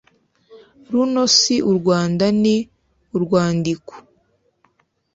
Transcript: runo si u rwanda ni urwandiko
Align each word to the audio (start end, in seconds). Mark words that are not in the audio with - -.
runo 0.91 1.23
si 1.37 1.55
u 1.69 1.71
rwanda 1.77 2.25
ni 2.41 2.55
urwandiko 3.15 3.93